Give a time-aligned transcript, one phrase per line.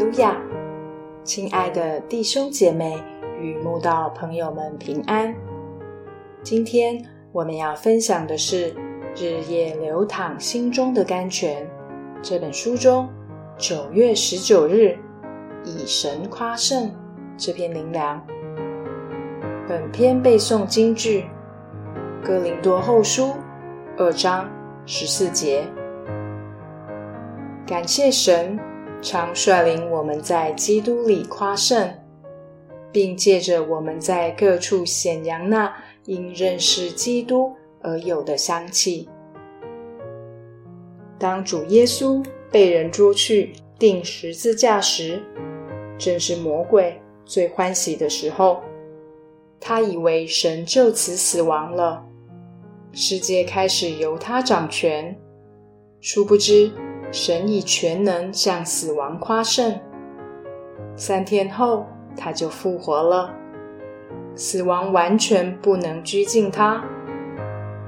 [0.00, 0.34] 哈利路亚！
[1.24, 2.98] 亲爱的弟兄姐妹
[3.38, 5.34] 与慕道朋友们平安。
[6.42, 8.72] 今天我们要分享的是
[9.14, 11.62] 《日夜流淌心中的甘泉》
[12.22, 13.10] 这本书中
[13.58, 14.96] 九月十九日
[15.64, 16.90] 以神夸胜
[17.36, 18.26] 这篇灵粮。
[19.68, 21.26] 本篇背诵京剧
[22.26, 23.26] 《哥林多后书》
[23.98, 24.48] 二章
[24.86, 25.62] 十四节。
[27.66, 28.58] 感谢神。
[29.02, 31.92] 常率领我们在基督里夸胜，
[32.92, 39.08] 并借着我们在各处显扬那因认识基督而有的香气。
[41.18, 45.22] 当主耶稣被人捉去钉十字架时，
[45.98, 48.60] 正是魔鬼最欢喜的时候。
[49.62, 52.02] 他以为神就此死亡了，
[52.92, 55.14] 世界开始由他掌权，
[56.00, 56.70] 殊不知。
[57.12, 59.78] 神以全能向死亡夸胜，
[60.94, 63.34] 三天后他就复活了，
[64.36, 66.84] 死亡完全不能拘禁他。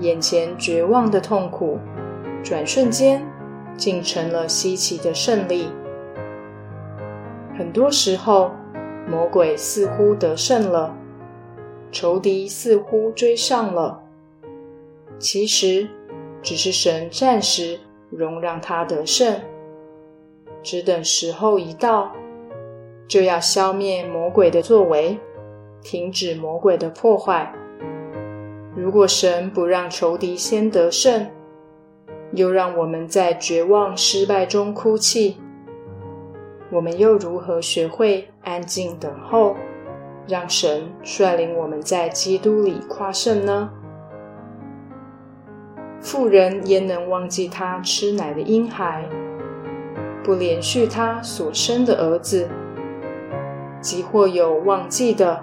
[0.00, 1.78] 眼前绝望的痛苦，
[2.42, 3.24] 转瞬间
[3.76, 5.68] 竟成了稀奇的胜利。
[7.56, 8.50] 很多时候，
[9.08, 10.92] 魔鬼似乎得胜了，
[11.92, 14.02] 仇敌似乎追上了，
[15.20, 15.88] 其实
[16.42, 17.78] 只是神暂时。
[18.16, 19.40] 容让他得胜，
[20.62, 22.12] 只等时候一到，
[23.08, 25.18] 就要消灭魔鬼的作为，
[25.82, 27.52] 停止魔鬼的破坏。
[28.76, 31.26] 如果神不让仇敌先得胜，
[32.32, 35.36] 又让我们在绝望失败中哭泣，
[36.72, 39.54] 我们又如何学会安静等候，
[40.26, 43.70] 让神率领我们在基督里夸胜呢？
[46.04, 49.08] 妇人焉能忘记她吃奶的婴孩，
[50.22, 52.46] 不连续她所生的儿子？
[53.80, 55.42] 即或有忘记的，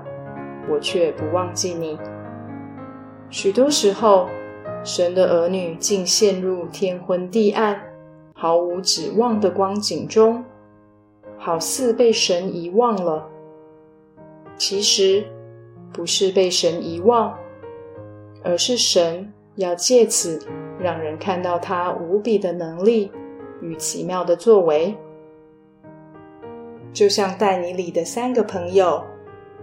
[0.69, 1.97] 我却不忘记你。
[3.31, 4.29] 许多时候，
[4.83, 7.81] 神的儿女竟陷入天昏地暗、
[8.35, 10.45] 毫无指望的光景中，
[11.39, 13.27] 好似被神遗忘了。
[14.57, 15.25] 其实，
[15.91, 17.35] 不是被神遗忘，
[18.43, 19.33] 而是神。
[19.55, 20.39] 要借此
[20.79, 23.11] 让人看到他无比的能力
[23.61, 24.95] 与奇妙的作为，
[26.93, 29.03] 就像带你里的三个朋友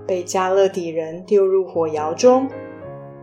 [0.06, 2.46] 被加勒底人丢入火窑中，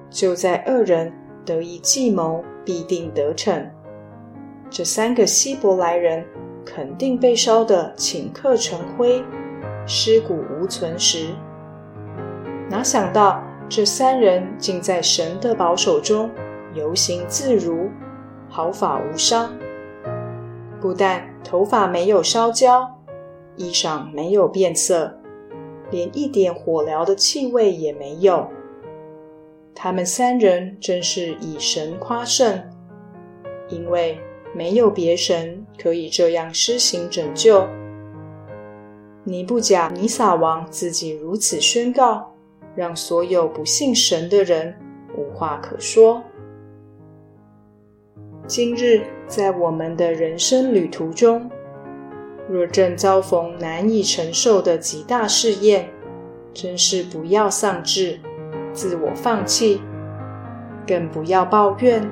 [0.10, 1.14] 就在二人
[1.46, 3.64] 得以计谋，必定得逞。
[4.70, 6.26] 这三个希伯来人
[6.66, 9.24] 肯定被烧得顷刻成灰，
[9.86, 11.28] 尸骨无存时，
[12.70, 16.30] 哪想到这三人竟在神的保守中。
[16.76, 17.90] 游行自如，
[18.48, 19.52] 毫发无伤。
[20.80, 22.88] 不但头发没有烧焦，
[23.56, 25.18] 衣裳没有变色，
[25.90, 28.48] 连一点火燎的气味也没有。
[29.74, 32.62] 他们三人真是以神夸胜，
[33.70, 34.20] 因为
[34.54, 37.66] 没有别神可以这样施行拯救。
[39.24, 42.32] 尼布甲尼撒王自己如此宣告，
[42.76, 44.76] 让所有不信神的人
[45.18, 46.22] 无话可说。
[48.48, 51.50] 今日在我们的人生旅途中，
[52.48, 55.90] 若正遭逢难以承受的极大试验，
[56.54, 58.20] 真是不要丧志、
[58.72, 59.82] 自我放弃，
[60.86, 62.08] 更不要抱怨、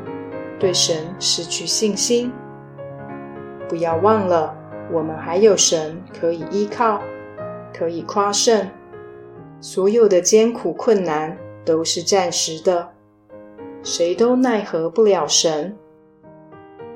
[0.60, 2.32] 对神失去信心。
[3.70, 4.58] 不要忘了，
[4.92, 7.00] 我们还有神可以依靠，
[7.72, 8.68] 可以夸胜。
[9.62, 12.90] 所有的艰苦困难都是暂时的，
[13.84, 15.78] 谁都奈何不了神。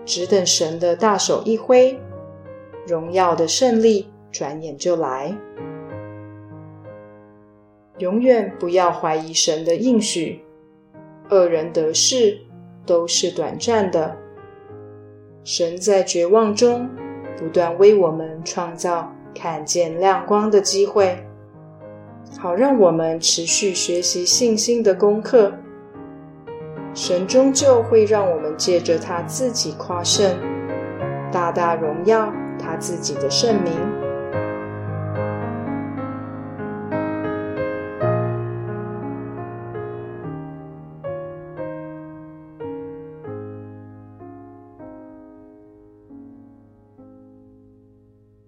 [0.07, 1.99] 只等神的大手一挥，
[2.87, 5.37] 荣耀的胜利转眼就来。
[7.97, 10.41] 永远不要怀疑神的应许，
[11.29, 12.39] 恶人得势
[12.85, 14.15] 都是短暂的。
[15.43, 16.89] 神在绝望中
[17.37, 21.17] 不断为我们创造看见亮光的机会，
[22.39, 25.51] 好让我们持续学习信心的功课。
[26.97, 30.35] 神终究会让我们借着他自己夸胜，
[31.31, 33.71] 大大荣耀他自己的圣名。